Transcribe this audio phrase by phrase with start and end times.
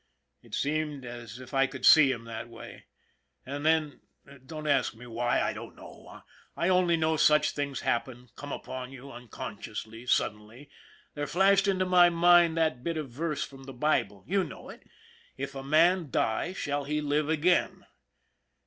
[0.41, 2.85] It seemed as if I could see him that way.
[3.45, 4.01] And then,
[4.43, 6.23] don't ask me why, I don't know,
[6.57, 10.71] I only know such things happen, come upon you unconsciously, suddenly,
[11.13, 14.89] there flashed into my mind that bit of verse from the Bible, you know it"
[15.37, 17.85] if a man die, shall he live again